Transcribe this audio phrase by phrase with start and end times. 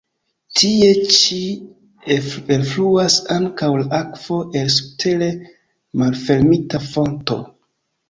[0.59, 1.37] Tie ĉi
[2.57, 5.33] elfluas ankaŭ la akvo el subtere
[6.03, 7.43] malfermita fonto.